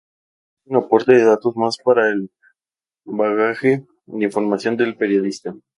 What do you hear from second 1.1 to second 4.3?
de datos más para el bagaje de